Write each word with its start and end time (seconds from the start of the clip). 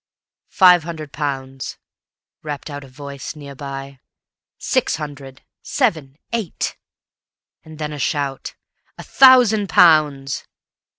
"Five 0.49 0.81
hundred 0.83 1.13
pounds!" 1.13 1.77
rapped 2.41 2.71
out 2.71 2.83
a 2.83 2.87
voice 2.87 3.35
near 3.35 3.53
by; 3.53 3.99
"Six 4.57 4.95
hundred!" 4.95 5.43
"Seven!" 5.61 6.17
"Eight!" 6.33 6.75
And 7.63 7.77
then 7.77 7.93
a 7.93 7.99
shout: 7.99 8.55
"A 8.97 9.03
thousand 9.03 9.69
pounds!" 9.69 10.43